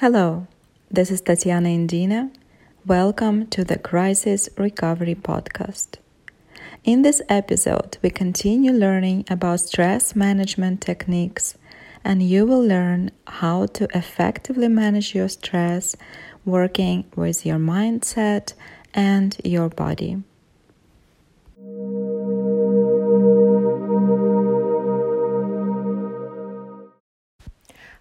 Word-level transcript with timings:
Hello, 0.00 0.46
this 0.88 1.10
is 1.10 1.20
Tatiana 1.20 1.70
Indina. 1.70 2.30
Welcome 2.86 3.48
to 3.48 3.64
the 3.64 3.76
Crisis 3.76 4.48
Recovery 4.56 5.16
Podcast. 5.16 5.96
In 6.84 7.02
this 7.02 7.20
episode, 7.28 7.98
we 8.00 8.10
continue 8.10 8.70
learning 8.70 9.24
about 9.28 9.58
stress 9.58 10.14
management 10.14 10.82
techniques, 10.82 11.58
and 12.04 12.22
you 12.22 12.46
will 12.46 12.64
learn 12.64 13.10
how 13.26 13.66
to 13.66 13.88
effectively 13.92 14.68
manage 14.68 15.16
your 15.16 15.28
stress 15.28 15.96
working 16.44 17.04
with 17.16 17.44
your 17.44 17.58
mindset 17.58 18.52
and 18.94 19.36
your 19.42 19.68
body. 19.68 20.22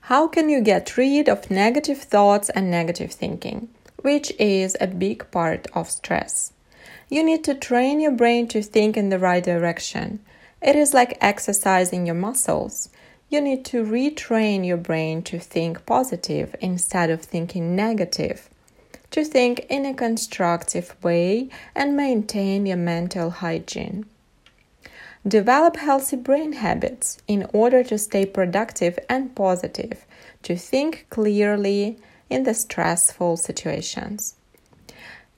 How 0.08 0.26
can 0.26 0.48
you 0.48 0.62
get 0.62 0.96
rid 0.96 1.28
of 1.28 1.52
negative 1.52 1.98
thoughts 1.98 2.50
and 2.52 2.72
negative 2.72 3.12
thinking, 3.12 3.68
which 4.04 4.32
is 4.40 4.78
a 4.80 4.88
big 4.88 5.30
part 5.32 5.68
of 5.74 5.90
stress? 5.90 6.54
You 7.10 7.26
need 7.26 7.44
to 7.44 7.54
train 7.54 8.00
your 8.00 8.14
brain 8.14 8.48
to 8.48 8.62
think 8.62 8.96
in 8.96 9.10
the 9.10 9.20
right 9.20 9.44
direction. 9.44 10.22
It 10.62 10.78
is 10.78 10.94
like 10.94 11.18
exercising 11.20 12.06
your 12.06 12.16
muscles. 12.16 12.88
You 13.28 13.42
need 13.42 13.66
to 13.66 13.84
retrain 13.84 14.66
your 14.66 14.78
brain 14.78 15.24
to 15.24 15.40
think 15.40 15.86
positive 15.86 16.56
instead 16.62 17.10
of 17.10 17.22
thinking 17.22 17.76
negative, 17.76 18.50
to 19.12 19.26
think 19.26 19.66
in 19.68 19.86
a 19.86 19.94
constructive 19.94 20.96
way 21.04 21.50
and 21.76 21.98
maintain 21.98 22.66
your 22.66 22.78
mental 22.78 23.30
hygiene. 23.30 24.06
Develop 25.26 25.78
healthy 25.78 26.16
brain 26.16 26.54
habits 26.54 27.18
in 27.28 27.48
order 27.54 27.84
to 27.84 27.98
stay 27.98 28.26
productive 28.26 29.00
and 29.10 29.36
positive, 29.36 30.06
to 30.44 30.56
think 30.56 31.06
clearly 31.10 31.98
in 32.30 32.44
the 32.44 32.54
stressful 32.54 33.38
situations. 33.38 34.36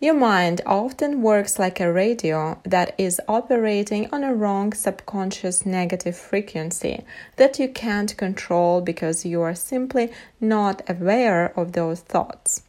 Your 0.02 0.14
mind 0.14 0.62
often 0.66 1.22
works 1.22 1.60
like 1.60 1.82
a 1.82 1.92
radio 1.92 2.62
that 2.64 2.96
is 2.98 3.20
operating 3.28 4.08
on 4.14 4.24
a 4.24 4.34
wrong 4.34 4.72
subconscious 4.72 5.66
negative 5.66 6.16
frequency 6.16 7.04
that 7.36 7.60
you 7.60 7.68
can't 7.68 8.16
control 8.16 8.80
because 8.80 9.26
you 9.26 9.42
are 9.42 9.56
simply 9.56 10.10
not 10.40 10.82
aware 10.90 11.52
of 11.60 11.74
those 11.74 12.00
thoughts. 12.00 12.62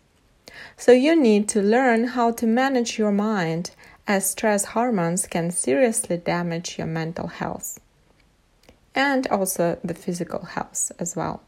So, 0.77 0.91
you 0.91 1.15
need 1.15 1.49
to 1.51 1.62
learn 1.62 2.09
how 2.09 2.33
to 2.33 2.47
manage 2.47 2.99
your 2.99 3.12
mind 3.12 3.71
as 4.11 4.28
stress 4.28 4.64
hormones 4.64 5.25
can 5.28 5.53
seriously 5.53 6.16
damage 6.16 6.77
your 6.77 6.86
mental 6.89 7.28
health 7.28 7.78
and 8.92 9.25
also 9.28 9.78
the 9.84 9.94
physical 9.94 10.47
health 10.47 10.91
as 10.98 11.14
well. 11.14 11.41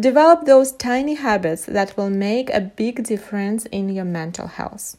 Develop 0.00 0.46
those 0.46 0.72
tiny 0.72 1.16
habits 1.16 1.66
that 1.66 1.94
will 1.94 2.08
make 2.08 2.48
a 2.48 2.62
big 2.62 3.04
difference 3.04 3.66
in 3.66 3.90
your 3.90 4.06
mental 4.06 4.46
health. 4.46 4.96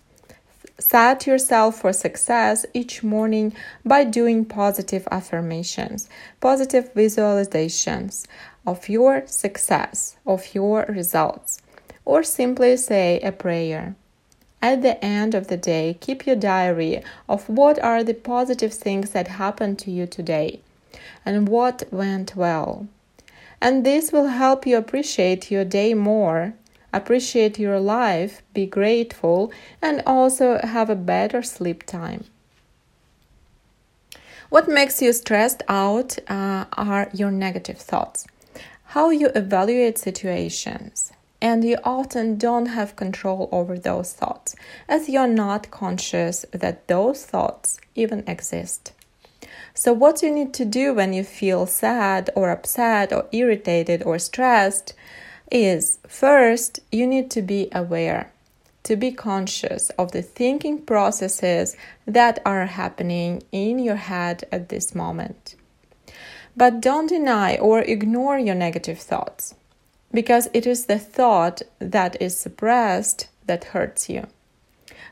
Set 0.78 1.26
yourself 1.26 1.82
for 1.82 1.92
success 1.92 2.64
each 2.76 3.02
morning 3.02 3.56
by 3.84 4.04
doing 4.04 4.46
positive 4.46 5.08
affirmations, 5.10 6.08
positive 6.42 6.94
visualizations 6.94 8.28
of 8.68 8.88
your 8.88 9.26
success, 9.26 10.16
of 10.28 10.54
your 10.54 10.86
results, 10.88 11.60
or 12.06 12.22
simply 12.22 12.78
say 12.78 13.20
a 13.22 13.32
prayer. 13.32 13.96
At 14.62 14.82
the 14.82 15.04
end 15.04 15.36
of 15.36 15.48
the 15.48 15.58
day, 15.58 15.98
keep 16.00 16.26
your 16.26 16.36
diary 16.36 17.04
of 17.30 17.48
what 17.48 17.78
are 17.80 18.04
the 18.04 18.14
positive 18.14 18.74
things 18.74 19.12
that 19.12 19.28
happened 19.28 19.78
to 19.80 19.92
you 19.92 20.08
today 20.08 20.62
and 21.26 21.48
what 21.48 21.84
went 21.92 22.36
well. 22.36 22.88
And 23.62 23.86
this 23.86 24.12
will 24.12 24.28
help 24.28 24.66
you 24.66 24.78
appreciate 24.78 25.52
your 25.52 25.66
day 25.66 25.94
more, 25.94 26.54
appreciate 26.92 27.60
your 27.60 27.80
life, 27.80 28.42
be 28.54 28.66
grateful, 28.66 29.52
and 29.82 30.02
also 30.06 30.60
have 30.60 30.90
a 30.90 30.96
better 30.96 31.44
sleep 31.44 31.84
time. 31.84 32.26
What 34.50 34.70
makes 34.70 35.02
you 35.02 35.12
stressed 35.12 35.62
out 35.68 36.18
uh, 36.30 36.66
are 36.74 37.10
your 37.14 37.32
negative 37.32 37.78
thoughts, 37.78 38.26
how 38.86 39.10
you 39.10 39.28
evaluate 39.36 39.98
situations, 39.98 41.12
and 41.42 41.64
you 41.64 41.78
often 41.84 42.38
don't 42.38 42.68
have 42.68 42.96
control 42.96 43.48
over 43.52 43.78
those 43.78 44.14
thoughts 44.14 44.56
as 44.88 45.10
you're 45.10 45.28
not 45.28 45.72
conscious 45.72 46.46
that 46.52 46.88
those 46.88 47.26
thoughts 47.26 47.80
even 47.96 48.24
exist. 48.28 48.94
So, 49.74 49.94
what 49.94 50.24
you 50.24 50.32
need 50.32 50.54
to 50.56 50.66
do 50.66 50.94
when 50.94 51.14
you 51.14 51.24
feel 51.24 51.68
sad 51.68 52.32
or 52.36 52.50
upset 52.50 53.14
or 53.14 53.28
irritated 53.32 54.02
or 54.04 54.18
stressed 54.18 54.94
is 55.52 56.00
first, 56.08 56.80
you 56.92 57.06
need 57.06 57.30
to 57.32 57.42
be 57.44 57.70
aware, 57.72 58.32
to 58.84 58.96
be 58.96 59.12
conscious 59.12 59.92
of 59.92 60.12
the 60.12 60.24
thinking 60.24 60.82
processes 60.82 61.78
that 62.08 62.40
are 62.46 62.66
happening 62.66 63.44
in 63.52 63.78
your 63.78 63.96
head 63.96 64.44
at 64.52 64.70
this 64.70 64.96
moment. 64.96 65.56
But 66.56 66.82
don't 66.82 67.08
deny 67.08 67.56
or 67.58 67.82
ignore 67.82 68.40
your 68.40 68.56
negative 68.56 69.00
thoughts 69.00 69.54
because 70.12 70.50
it 70.54 70.66
is 70.66 70.86
the 70.86 71.00
thought 71.00 71.62
that 71.80 72.22
is 72.22 72.38
suppressed 72.38 73.28
that 73.46 73.66
hurts 73.66 74.10
you. 74.10 74.28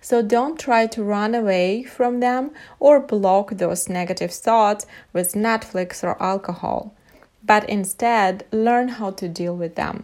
So 0.02 0.22
don't 0.22 0.60
try 0.60 0.88
to 0.88 1.04
run 1.04 1.34
away 1.34 1.84
from 1.84 2.20
them 2.20 2.52
or 2.80 3.00
block 3.00 3.52
those 3.52 3.90
negative 3.90 4.32
thoughts 4.32 4.86
with 5.14 5.34
Netflix 5.34 6.04
or 6.04 6.22
alcohol, 6.22 6.94
but 7.44 7.68
instead 7.68 8.46
learn 8.52 8.90
how 8.90 9.12
to 9.12 9.28
deal 9.28 9.56
with 9.56 9.76
them. 9.76 10.04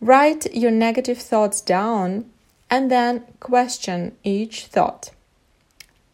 Write 0.00 0.54
your 0.54 0.70
negative 0.70 1.18
thoughts 1.18 1.60
down 1.60 2.26
and 2.70 2.90
then 2.90 3.24
question 3.40 4.16
each 4.24 4.66
thought. 4.66 5.10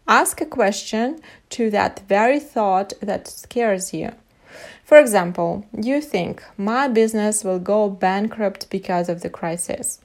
Ask 0.06 0.41
a 0.41 0.47
question 0.47 1.21
to 1.50 1.71
that 1.71 2.00
very 2.09 2.41
thought 2.41 2.94
that 3.00 3.28
scares 3.28 3.93
you. 3.93 4.12
For 4.88 4.97
example, 4.99 5.66
you 5.78 6.00
think 6.00 6.43
my 6.56 6.88
business 6.88 7.44
will 7.44 7.59
go 7.59 7.91
bankrupt 7.91 8.71
because 8.71 9.10
of 9.10 9.21
the 9.21 9.28
crisis. 9.28 10.00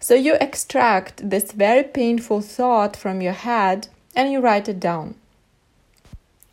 So 0.00 0.14
you 0.14 0.34
extract 0.40 1.30
this 1.30 1.52
very 1.52 1.84
painful 1.84 2.40
thought 2.40 2.96
from 2.96 3.20
your 3.20 3.34
head 3.34 3.86
and 4.16 4.32
you 4.32 4.40
write 4.40 4.68
it 4.68 4.80
down. 4.80 5.14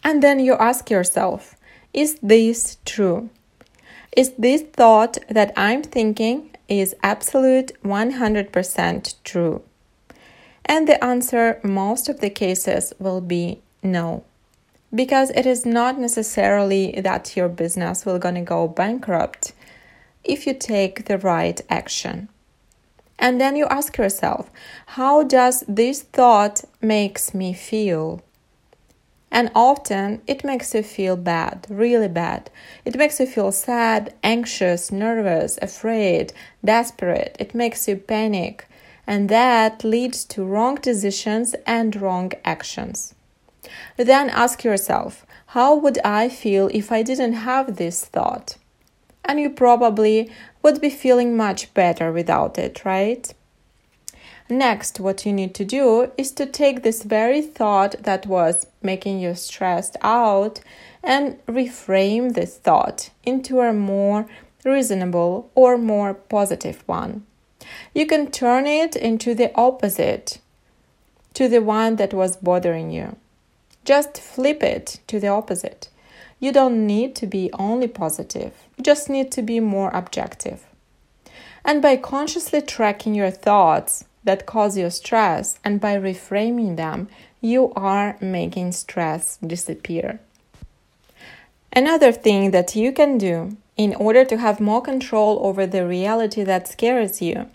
And 0.04 0.22
then 0.22 0.40
you 0.40 0.54
ask 0.54 0.92
yourself, 0.92 1.56
is 1.96 2.20
this 2.22 2.78
true? 2.86 3.32
Is 4.16 4.34
this 4.38 4.62
thought 4.62 5.18
that 5.28 5.52
I'm 5.58 5.82
thinking 5.82 6.52
is 6.68 6.94
absolute 7.02 7.72
100% 7.84 9.16
true? 9.24 9.64
And 10.64 10.88
the 10.88 11.04
answer 11.04 11.60
most 11.64 12.08
of 12.08 12.20
the 12.20 12.30
cases 12.30 12.94
will 13.00 13.20
be 13.20 13.62
no 13.82 14.26
because 14.94 15.30
it 15.32 15.46
is 15.46 15.66
not 15.66 16.00
necessarily 16.00 17.00
that 17.02 17.36
your 17.36 17.50
business 17.50 18.06
will 18.06 18.20
going 18.20 18.36
to 18.36 18.42
go 18.42 18.68
bankrupt 18.68 19.54
if 20.24 20.48
you 20.48 20.54
take 20.54 21.06
the 21.06 21.18
right 21.18 21.62
action 21.70 22.30
and 23.20 23.42
then 23.42 23.56
you 23.56 23.66
ask 23.68 23.98
yourself 23.98 24.50
how 24.88 25.24
does 25.24 25.64
this 25.68 26.02
thought 26.04 26.64
makes 26.82 27.34
me 27.34 27.54
feel 27.54 28.22
and 29.32 29.52
often 29.54 30.22
it 30.26 30.44
makes 30.44 30.74
you 30.74 30.82
feel 30.82 31.18
bad, 31.18 31.68
really 31.70 32.08
bad. 32.08 32.50
It 32.86 32.96
makes 32.96 33.20
you 33.20 33.26
feel 33.26 33.52
sad, 33.52 34.14
anxious, 34.24 34.92
nervous, 34.92 35.60
afraid, 35.62 36.32
desperate. 36.64 37.36
It 37.38 37.54
makes 37.54 37.88
you 37.88 37.98
panic. 37.98 38.68
And 39.06 39.30
that 39.30 39.84
leads 39.84 40.24
to 40.26 40.44
wrong 40.44 40.76
decisions 40.76 41.56
and 41.66 41.96
wrong 41.96 42.32
actions. 42.46 43.14
Then 43.98 44.30
ask 44.30 44.64
yourself, 44.64 45.26
how 45.48 45.76
would 45.76 46.00
I 46.04 46.30
feel 46.30 46.70
if 46.74 46.92
I 46.92 47.04
didn't 47.04 47.34
have 47.34 47.78
this 47.78 48.06
thought? 48.06 48.58
And 49.24 49.40
you 49.40 49.50
probably 49.50 50.32
would 50.62 50.82
be 50.82 50.90
feeling 50.90 51.36
much 51.36 51.74
better 51.74 52.12
without 52.12 52.58
it, 52.58 52.84
right? 52.86 53.34
Next, 54.50 55.00
what 55.02 55.26
you 55.26 55.34
need 55.34 55.54
to 55.56 55.66
do 55.66 56.12
is 56.18 56.32
to 56.34 56.46
take 56.46 56.84
this 56.84 57.04
very 57.04 57.42
thought 57.42 58.04
that 58.04 58.26
was 58.26 58.66
making 58.82 59.20
you 59.20 59.36
stressed 59.36 59.98
out 60.02 60.62
and 61.04 61.46
reframe 61.48 62.34
this 62.34 62.58
thought 62.58 63.10
into 63.26 63.60
a 63.60 63.74
more 63.74 64.26
reasonable 64.64 65.50
or 65.54 65.78
more 65.78 66.14
positive 66.14 66.84
one. 66.86 67.26
You 67.94 68.06
can 68.06 68.32
turn 68.32 68.66
it 68.66 68.96
into 68.96 69.36
the 69.36 69.54
opposite 69.56 70.40
to 71.34 71.50
the 71.50 71.62
one 71.62 71.98
that 71.98 72.14
was 72.14 72.38
bothering 72.38 72.90
you. 72.90 73.18
Just 73.88 74.20
flip 74.20 74.64
it 74.64 75.00
to 75.08 75.18
the 75.18 75.30
opposite. 75.30 75.88
You 76.42 76.52
don't 76.52 76.86
need 76.86 77.16
to 77.16 77.26
be 77.26 77.50
only 77.54 77.88
positive, 77.88 78.52
you 78.76 78.84
just 78.84 79.10
need 79.10 79.32
to 79.32 79.42
be 79.42 79.62
more 79.62 79.92
objective. 79.92 80.66
And 81.64 81.82
by 81.82 81.96
consciously 81.96 82.62
tracking 82.62 83.16
your 83.16 83.32
thoughts 83.32 84.04
that 84.26 84.46
cause 84.46 84.78
you 84.78 84.90
stress 84.90 85.58
and 85.64 85.80
by 85.80 85.96
reframing 85.96 86.76
them, 86.76 87.08
you 87.40 87.72
are 87.78 88.18
making 88.20 88.74
stress 88.74 89.38
disappear. 89.38 90.20
Another 91.72 92.12
thing 92.12 92.52
that 92.52 92.76
you 92.76 92.92
can 92.92 93.18
do 93.18 93.56
in 93.78 93.96
order 93.96 94.26
to 94.26 94.38
have 94.38 94.60
more 94.60 94.82
control 94.82 95.40
over 95.44 95.66
the 95.66 95.88
reality 95.88 96.44
that 96.44 96.68
scares 96.68 97.22
you 97.22 97.50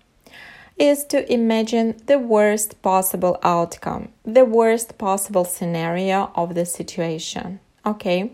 is 0.82 1.04
to 1.04 1.32
imagine 1.32 1.94
the 2.06 2.18
worst 2.18 2.82
possible 2.82 3.38
outcome, 3.44 4.08
the 4.24 4.44
worst 4.44 4.98
possible 4.98 5.44
scenario 5.44 6.32
of 6.34 6.56
the 6.56 6.66
situation. 6.66 7.60
Okay? 7.86 8.32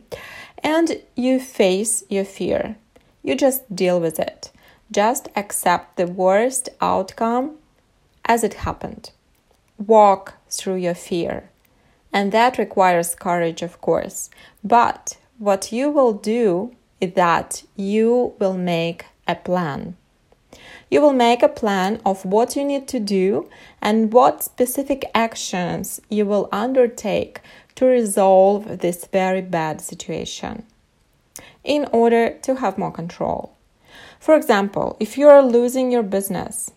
And 0.63 1.03
you 1.15 1.41
face 1.41 2.05
your 2.09 2.25
fear. 2.25 2.77
You 3.23 3.35
just 3.35 3.77
deal 3.77 4.01
with 4.01 4.19
it. 4.19 4.51
Just 4.91 5.29
accept 5.37 5.99
the 5.99 6.07
worst 6.07 6.71
outcome 6.81 7.57
as 8.25 8.43
it 8.43 8.55
happened. 8.55 9.11
Walk 9.77 10.33
through 10.49 10.77
your 10.77 10.95
fear. 10.95 11.51
And 12.15 12.33
that 12.33 12.57
requires 12.57 13.15
courage, 13.15 13.61
of 13.61 13.79
course. 13.83 14.31
But 14.65 15.19
what 15.37 15.71
you 15.71 15.91
will 15.91 16.15
do 16.15 16.75
is 16.99 17.13
that 17.13 17.65
you 17.77 18.33
will 18.39 18.57
make 18.57 19.05
a 19.27 19.35
plan. 19.35 19.99
You 20.91 21.01
will 21.01 21.13
make 21.13 21.43
a 21.43 21.49
plan 21.49 22.01
of 22.05 22.25
what 22.25 22.57
you 22.57 22.65
need 22.65 22.89
to 22.89 23.01
do 23.01 23.49
and 23.83 24.13
what 24.13 24.43
specific 24.43 25.11
actions 25.15 26.01
you 26.09 26.27
will 26.27 26.49
undertake 26.53 27.41
to 27.77 27.87
resolve 27.87 28.79
this 28.79 29.07
very 29.07 29.43
bad 29.43 29.81
situation 29.81 30.65
in 31.65 31.89
order 31.93 32.31
to 32.43 32.57
have 32.57 32.79
more 32.79 32.91
control. 32.91 33.55
For 34.19 34.35
example, 34.35 34.97
if 34.99 35.17
you 35.17 35.29
are 35.29 35.43
losing 35.43 35.93
your 35.93 36.03
business, 36.03 36.73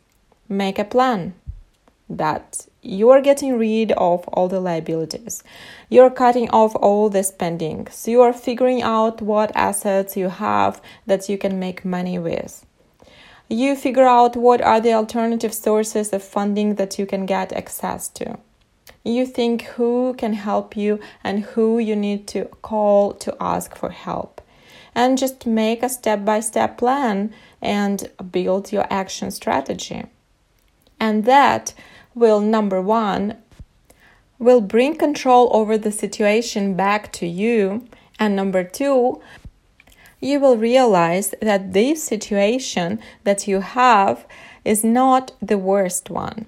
make 0.47 0.77
a 0.77 0.85
plan 0.85 1.33
that 2.09 2.67
you 2.81 3.09
are 3.09 3.21
getting 3.21 3.57
rid 3.57 3.91
of 3.93 4.27
all 4.29 4.47
the 4.47 4.59
liabilities. 4.59 5.43
You're 5.89 6.09
cutting 6.09 6.49
off 6.49 6.75
all 6.75 7.09
the 7.09 7.23
spending. 7.23 7.87
So 7.91 8.11
you 8.11 8.21
are 8.21 8.33
figuring 8.33 8.81
out 8.81 9.21
what 9.21 9.51
assets 9.55 10.17
you 10.17 10.29
have 10.29 10.81
that 11.05 11.29
you 11.29 11.37
can 11.37 11.59
make 11.59 11.85
money 11.85 12.17
with. 12.19 12.65
You 13.51 13.75
figure 13.75 14.05
out 14.05 14.37
what 14.37 14.61
are 14.61 14.79
the 14.79 14.93
alternative 14.93 15.53
sources 15.53 16.13
of 16.13 16.23
funding 16.23 16.75
that 16.75 16.97
you 16.97 17.05
can 17.05 17.25
get 17.25 17.51
access 17.51 18.07
to. 18.11 18.37
You 19.03 19.25
think 19.25 19.63
who 19.63 20.15
can 20.17 20.31
help 20.31 20.77
you 20.77 21.01
and 21.21 21.43
who 21.43 21.77
you 21.77 21.97
need 21.97 22.29
to 22.29 22.45
call 22.61 23.11
to 23.15 23.35
ask 23.41 23.75
for 23.75 23.89
help. 23.89 24.39
And 24.95 25.17
just 25.17 25.45
make 25.45 25.83
a 25.83 25.89
step 25.89 26.23
by 26.23 26.39
step 26.39 26.77
plan 26.77 27.33
and 27.61 28.09
build 28.31 28.71
your 28.71 28.87
action 28.89 29.31
strategy. 29.31 30.05
And 30.97 31.25
that 31.25 31.73
will, 32.15 32.39
number 32.39 32.81
one, 32.81 33.35
will 34.39 34.61
bring 34.61 34.95
control 34.95 35.49
over 35.51 35.77
the 35.77 35.91
situation 35.91 36.75
back 36.75 37.11
to 37.13 37.27
you. 37.27 37.85
And 38.17 38.33
number 38.33 38.63
two, 38.63 39.21
you 40.21 40.39
will 40.39 40.55
realize 40.55 41.33
that 41.41 41.73
this 41.73 42.03
situation 42.03 42.99
that 43.23 43.47
you 43.47 43.59
have 43.59 44.25
is 44.63 44.83
not 44.83 45.31
the 45.41 45.57
worst 45.57 46.09
one. 46.09 46.45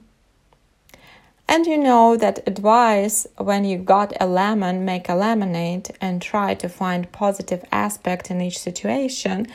And 1.48 1.66
you 1.66 1.78
know 1.78 2.16
that 2.16 2.48
advice 2.48 3.28
when 3.38 3.66
you 3.66 3.78
got 3.78 4.14
a 4.22 4.26
lemon, 4.26 4.86
make 4.86 5.10
a 5.10 5.16
lemonade 5.16 5.92
and 6.00 6.22
try 6.22 6.54
to 6.54 6.70
find 6.70 7.12
positive 7.12 7.66
aspect 7.72 8.32
in 8.32 8.40
each 8.40 8.60
situation, 8.60 9.48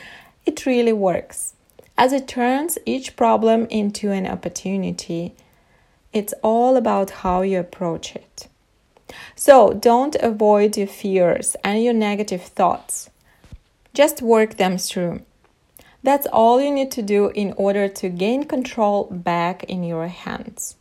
it 0.45 0.65
really 0.65 0.93
works. 0.93 1.53
As 1.97 2.13
it 2.13 2.27
turns 2.27 2.77
each 2.85 3.15
problem 3.15 3.65
into 3.71 4.11
an 4.11 4.27
opportunity 4.27 5.33
it's 6.11 6.33
all 6.41 6.75
about 6.75 7.09
how 7.09 7.41
you 7.41 7.59
approach 7.59 8.15
it. 8.15 8.47
So 9.35 9.73
don't 9.73 10.15
avoid 10.15 10.77
your 10.77 10.87
fears 10.87 11.55
and 11.63 11.83
your 11.83 11.93
negative 11.93 12.43
thoughts. 12.43 13.09
Just 13.93 14.21
work 14.21 14.57
them 14.57 14.77
through. 14.77 15.21
That's 16.01 16.27
all 16.27 16.61
you 16.61 16.71
need 16.71 16.91
to 16.91 17.01
do 17.01 17.29
in 17.29 17.53
order 17.57 17.87
to 17.87 18.09
gain 18.09 18.45
control 18.45 19.05
back 19.11 19.63
in 19.65 19.83
your 19.83 20.07
hands. 20.07 20.75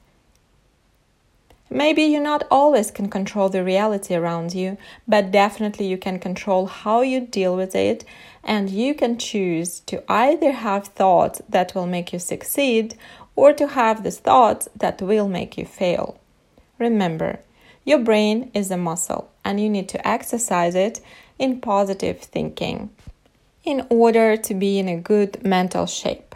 Maybe 1.70 2.02
you 2.02 2.20
not 2.20 2.46
always 2.50 2.90
can 2.90 3.10
control 3.10 3.50
the 3.50 3.62
reality 3.62 4.14
around 4.14 4.55
you, 4.55 4.78
but 5.06 5.31
definitely 5.31 5.87
you 5.87 5.99
can 5.99 6.19
control 6.19 6.66
how 6.66 7.02
you 7.02 7.20
deal 7.20 7.56
with 7.56 7.75
it, 7.75 8.05
and 8.43 8.70
you 8.70 8.94
can 8.94 9.19
choose 9.19 9.81
to 9.81 10.02
either 10.10 10.52
have 10.52 10.88
thoughts 10.88 11.43
that 11.49 11.75
will 11.75 11.87
make 11.87 12.12
you 12.12 12.19
succeed 12.19 12.94
or 13.37 13.52
to 13.52 13.69
have 13.69 14.02
these 14.02 14.19
thoughts 14.19 14.69
that 14.75 15.02
will 15.02 15.28
make 15.28 15.58
you 15.58 15.66
fail. 15.66 16.19
Remember, 16.78 17.40
your 17.84 17.99
brain 17.99 18.50
is 18.55 18.70
a 18.70 18.78
muscle 18.78 19.31
and 19.49 19.61
you 19.61 19.69
need 19.69 19.89
to 19.89 20.06
exercise 20.06 20.75
it 20.75 21.00
in 21.39 21.61
positive 21.61 22.21
thinking 22.21 22.91
in 23.65 23.87
order 23.89 24.37
to 24.37 24.55
be 24.55 24.79
in 24.79 24.89
a 24.89 24.97
good 24.97 25.45
mental 25.45 25.87
shape. 25.87 26.35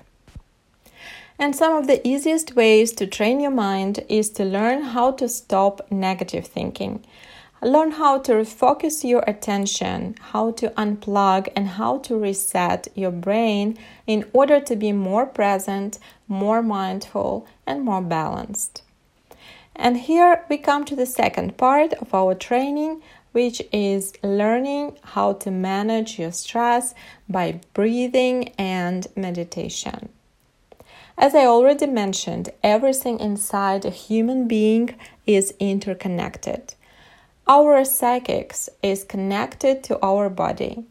And 1.39 1.55
some 1.55 1.75
of 1.77 1.87
the 1.87 2.07
easiest 2.07 2.57
ways 2.57 2.93
to 2.93 3.07
train 3.07 3.41
your 3.41 3.51
mind 3.51 4.05
is 4.09 4.31
to 4.31 4.45
learn 4.45 4.83
how 4.83 5.13
to 5.13 5.29
stop 5.29 5.81
negative 5.91 6.47
thinking 6.47 7.05
Learn 7.65 7.93
how 7.93 8.19
to 8.19 8.33
refocus 8.33 9.09
your 9.09 9.23
attention, 9.29 10.17
how 10.33 10.51
to 10.51 10.71
unplug, 10.71 11.49
and 11.55 11.69
how 11.69 11.99
to 11.99 12.19
reset 12.19 12.89
your 12.97 13.13
brain 13.13 13.79
in 14.05 14.29
order 14.33 14.59
to 14.59 14.75
be 14.75 14.91
more 14.91 15.27
present, 15.27 16.01
more 16.27 16.61
mindful, 16.61 17.47
and 17.65 17.85
more 17.85 18.03
balanced. 18.03 18.83
And 19.75 19.97
here 19.97 20.45
we 20.49 20.59
come 20.59 20.85
to 20.85 20.97
the 20.97 21.07
second 21.07 21.57
part 21.57 21.93
of 21.95 22.15
our 22.15 22.35
training, 22.35 23.03
which 23.33 23.63
is 23.73 24.13
learning 24.23 24.97
how 25.03 25.33
to 25.33 25.51
manage 25.51 26.19
your 26.19 26.33
stress 26.33 26.95
by 27.29 27.61
breathing 27.73 28.51
and 28.59 29.07
meditation. 29.17 30.11
As 31.17 31.35
I 31.35 31.47
already 31.47 31.87
mentioned, 31.87 32.51
everything 32.63 33.21
inside 33.21 33.85
a 33.85 33.91
human 33.91 34.49
being 34.49 34.95
is 35.27 35.55
interconnected. 35.59 36.75
Our 37.47 37.85
psychics 37.85 38.69
is 38.83 39.05
connected 39.05 39.83
to 39.85 39.99
our 40.05 40.29
body, 40.29 40.85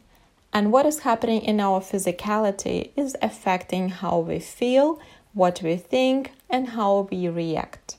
and 0.53 0.71
what 0.71 0.85
is 0.85 0.99
happening 0.99 1.41
in 1.41 1.59
our 1.59 1.79
physicality 1.79 2.91
is 2.95 3.15
affecting 3.21 3.89
how 3.89 4.19
we 4.19 4.39
feel, 4.39 4.99
what 5.33 5.61
we 5.63 5.77
think, 5.77 6.33
and 6.49 6.69
how 6.69 7.07
we 7.09 7.27
react. 7.29 7.97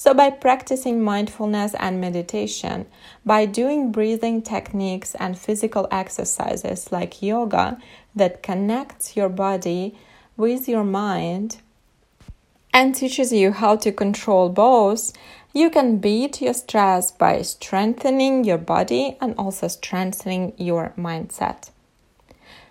So, 0.00 0.14
by 0.14 0.30
practicing 0.30 1.02
mindfulness 1.02 1.74
and 1.74 2.00
meditation, 2.00 2.86
by 3.26 3.44
doing 3.44 3.92
breathing 3.92 4.40
techniques 4.40 5.14
and 5.16 5.38
physical 5.38 5.86
exercises 5.90 6.90
like 6.90 7.20
yoga 7.20 7.78
that 8.14 8.42
connects 8.42 9.14
your 9.14 9.28
body 9.28 9.94
with 10.38 10.70
your 10.70 10.84
mind 10.84 11.58
and 12.72 12.94
teaches 12.94 13.30
you 13.30 13.52
how 13.52 13.76
to 13.76 13.92
control 13.92 14.48
both, 14.48 15.12
you 15.52 15.68
can 15.68 15.98
beat 15.98 16.40
your 16.40 16.54
stress 16.54 17.10
by 17.12 17.42
strengthening 17.42 18.42
your 18.42 18.56
body 18.56 19.18
and 19.20 19.34
also 19.36 19.68
strengthening 19.68 20.54
your 20.56 20.94
mindset. 20.96 21.68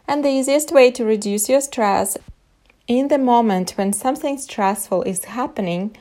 And 0.07 0.25
the 0.25 0.29
easiest 0.29 0.71
way 0.71 0.89
to 0.89 1.05
reduce 1.05 1.47
your 1.47 1.61
stress 1.61 2.17
in 2.87 3.09
the 3.09 3.19
moment 3.19 3.73
when 3.75 3.93
something 3.93 4.39
stressful 4.39 5.03
is 5.03 5.25
happening 5.25 5.95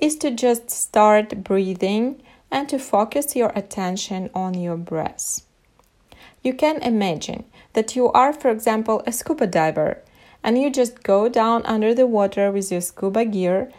is 0.00 0.16
to 0.16 0.30
just 0.30 0.70
start 0.70 1.44
breathing 1.44 2.22
and 2.50 2.68
to 2.68 2.78
focus 2.78 3.36
your 3.36 3.52
attention 3.54 4.30
on 4.34 4.54
your 4.54 4.76
breath. 4.76 5.42
You 6.42 6.54
can 6.54 6.82
imagine 6.82 7.44
that 7.74 7.94
you 7.94 8.10
are, 8.12 8.32
for 8.32 8.50
example, 8.50 9.02
a 9.06 9.12
scuba 9.12 9.46
diver 9.46 10.02
and 10.42 10.60
you 10.60 10.70
just 10.70 11.02
go 11.02 11.28
down 11.28 11.64
under 11.66 11.94
the 11.94 12.06
water 12.06 12.50
with 12.50 12.72
your 12.72 12.80
scuba 12.80 13.24
gear 13.24 13.70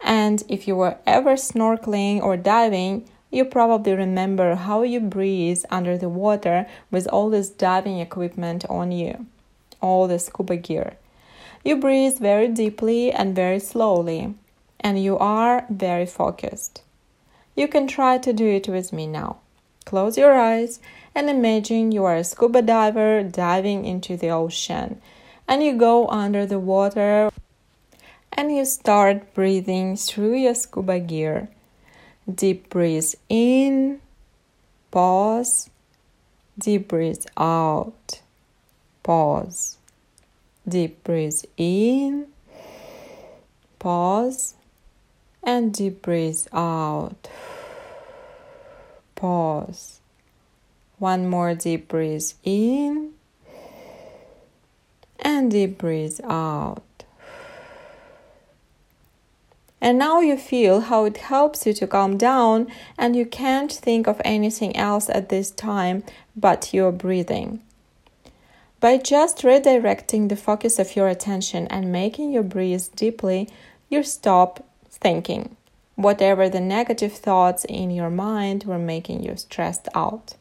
and 0.00 0.42
if 0.48 0.66
you 0.66 0.76
were 0.76 0.96
ever 1.06 1.32
snorkeling 1.34 2.22
or 2.22 2.36
diving, 2.36 3.08
you 3.30 3.44
probably 3.44 3.94
remember 3.94 4.54
how 4.54 4.82
you 4.82 5.00
breathe 5.00 5.62
under 5.70 5.96
the 5.96 6.08
water 6.08 6.66
with 6.90 7.06
all 7.08 7.30
this 7.30 7.48
diving 7.48 7.98
equipment 8.00 8.64
on 8.68 8.92
you, 8.92 9.26
all 9.80 10.08
the 10.08 10.18
scuba 10.18 10.56
gear. 10.56 10.96
You 11.64 11.76
breathe 11.76 12.18
very 12.18 12.48
deeply 12.48 13.12
and 13.12 13.36
very 13.36 13.60
slowly, 13.60 14.34
and 14.80 15.02
you 15.02 15.18
are 15.18 15.66
very 15.70 16.06
focused. 16.06 16.82
You 17.54 17.68
can 17.68 17.86
try 17.86 18.18
to 18.18 18.32
do 18.32 18.46
it 18.46 18.68
with 18.68 18.92
me 18.92 19.06
now. 19.06 19.38
Close 19.84 20.16
your 20.16 20.38
eyes 20.38 20.80
and 21.14 21.28
imagine 21.28 21.92
you 21.92 22.04
are 22.04 22.16
a 22.16 22.24
scuba 22.24 22.62
diver 22.62 23.22
diving 23.22 23.84
into 23.84 24.16
the 24.16 24.30
ocean, 24.30 25.00
and 25.48 25.62
you 25.62 25.76
go 25.76 26.06
under 26.08 26.46
the 26.46 26.58
water 26.58 27.30
and 28.32 28.54
you 28.54 28.64
start 28.64 29.34
breathing 29.34 29.96
through 29.96 30.36
your 30.36 30.54
scuba 30.54 31.00
gear. 31.00 31.48
Deep 32.32 32.68
breathe 32.70 33.12
in, 33.28 34.00
pause, 34.90 35.68
deep 36.58 36.88
breathe 36.88 37.26
out, 37.36 38.20
pause, 39.02 39.78
deep 40.68 41.02
breathe 41.02 41.42
in, 41.56 42.28
pause, 43.80 44.54
and 45.42 45.72
deep 45.72 46.02
breathe 46.02 46.46
out, 46.52 47.28
pause. 49.14 50.00
One 50.98 51.28
more 51.28 51.54
deep 51.54 51.88
breathe 51.88 52.30
in, 52.44 53.12
and 55.18 55.50
deep 55.50 55.78
breathe 55.78 56.20
out. 56.24 56.82
And 59.80 59.98
now 59.98 60.20
you 60.20 60.36
feel 60.36 60.80
how 60.82 61.06
it 61.06 61.16
helps 61.16 61.66
you 61.66 61.72
to 61.74 61.86
calm 61.86 62.18
down 62.18 62.70
and 62.98 63.16
you 63.16 63.24
can't 63.24 63.72
think 63.72 64.06
of 64.06 64.20
anything 64.24 64.76
else 64.76 65.08
at 65.08 65.30
this 65.30 65.50
time 65.50 66.04
but 66.36 66.74
your 66.74 66.92
breathing. 66.92 67.62
By 68.78 68.98
just 68.98 69.38
redirecting 69.38 70.28
the 70.28 70.36
focus 70.36 70.78
of 70.78 70.96
your 70.96 71.08
attention 71.08 71.66
and 71.68 71.92
making 71.92 72.32
you 72.32 72.42
breathe 72.42 72.84
deeply, 72.94 73.48
you 73.88 74.02
stop 74.02 74.64
thinking 74.90 75.56
whatever 75.96 76.48
the 76.48 76.60
negative 76.60 77.12
thoughts 77.12 77.64
in 77.66 77.90
your 77.90 78.10
mind 78.10 78.64
were 78.64 78.78
making 78.78 79.22
you 79.22 79.36
stressed 79.36 79.88
out. 79.94 80.34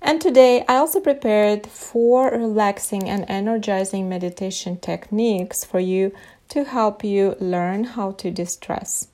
And 0.00 0.20
today 0.20 0.64
I 0.68 0.76
also 0.76 1.00
prepared 1.00 1.66
four 1.66 2.30
relaxing 2.30 3.08
and 3.08 3.24
energizing 3.28 4.08
meditation 4.08 4.78
techniques 4.78 5.64
for 5.64 5.80
you 5.80 6.14
to 6.50 6.64
help 6.64 7.04
you 7.04 7.36
learn 7.40 7.84
how 7.84 8.12
to 8.12 8.30
distress. 8.30 9.08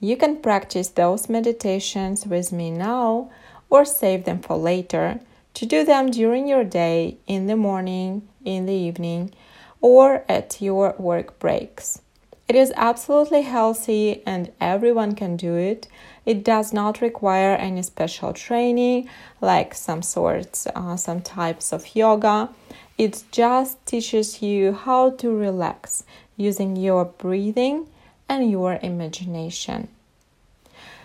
You 0.00 0.16
can 0.16 0.42
practice 0.42 0.88
those 0.88 1.28
meditations 1.28 2.26
with 2.26 2.52
me 2.52 2.70
now 2.70 3.30
or 3.70 3.84
save 3.84 4.24
them 4.24 4.40
for 4.40 4.56
later 4.56 5.20
to 5.54 5.66
do 5.66 5.84
them 5.84 6.10
during 6.10 6.48
your 6.48 6.64
day, 6.64 7.16
in 7.26 7.46
the 7.46 7.56
morning, 7.56 8.28
in 8.44 8.66
the 8.66 8.74
evening, 8.74 9.32
or 9.80 10.24
at 10.28 10.60
your 10.60 10.94
work 10.98 11.38
breaks. 11.38 12.00
It 12.46 12.56
is 12.56 12.72
absolutely 12.76 13.42
healthy 13.42 14.22
and 14.26 14.52
everyone 14.60 15.14
can 15.14 15.36
do 15.36 15.54
it. 15.54 15.88
It 16.26 16.44
does 16.44 16.74
not 16.74 17.00
require 17.00 17.54
any 17.54 17.82
special 17.82 18.34
training 18.34 19.08
like 19.40 19.74
some 19.74 20.02
sorts, 20.02 20.66
uh, 20.74 20.96
some 20.96 21.22
types 21.22 21.72
of 21.72 21.96
yoga. 21.96 22.50
It 22.98 23.24
just 23.32 23.84
teaches 23.86 24.42
you 24.42 24.72
how 24.74 25.10
to 25.10 25.34
relax 25.34 26.04
using 26.36 26.76
your 26.76 27.06
breathing 27.06 27.86
and 28.28 28.50
your 28.50 28.78
imagination. 28.82 29.88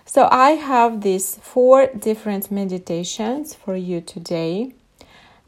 So, 0.05 0.27
I 0.31 0.51
have 0.51 1.01
these 1.01 1.36
four 1.36 1.88
different 1.88 2.50
meditations 2.50 3.53
for 3.53 3.75
you 3.75 4.01
today. 4.01 4.74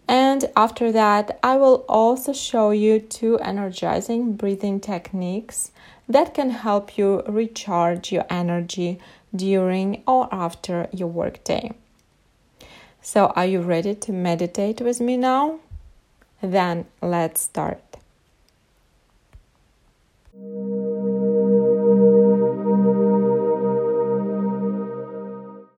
And 0.08 0.50
after 0.56 0.92
that, 0.92 1.40
I 1.42 1.56
will 1.58 1.86
also 1.88 2.34
show 2.34 2.72
you 2.72 3.00
two 3.00 3.40
energizing 3.40 4.34
breathing 4.34 4.80
techniques 4.80 5.72
that 6.10 6.34
can 6.34 6.50
help 6.50 6.98
you 6.98 7.24
recharge 7.28 8.12
your 8.12 8.26
energy 8.30 9.00
during 9.36 10.04
or 10.06 10.28
after 10.34 10.88
your 10.92 11.08
workday. 11.08 11.72
So, 13.02 13.28
are 13.28 13.46
you 13.46 13.62
ready 13.62 13.96
to 13.96 14.12
meditate 14.12 14.82
with 14.82 15.00
me 15.00 15.18
now? 15.18 15.60
Then 16.42 16.86
let's 17.02 17.42
start. 17.42 17.82